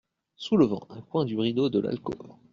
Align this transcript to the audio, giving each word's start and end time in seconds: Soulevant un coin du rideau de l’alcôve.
Soulevant 0.35 0.87
un 0.89 1.01
coin 1.03 1.25
du 1.25 1.37
rideau 1.37 1.69
de 1.69 1.77
l’alcôve. 1.79 2.33